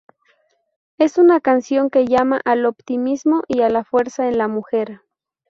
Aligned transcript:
Es 0.97 1.19
una 1.19 1.39
canción 1.41 1.91
que 1.91 2.07
llama 2.07 2.41
al 2.43 2.65
optimismo 2.65 3.43
y 3.47 3.61
a 3.61 3.69
la 3.69 3.83
fuerza 3.83 4.27
en 4.27 4.39
la 4.39 4.47
mujer. 4.47 5.01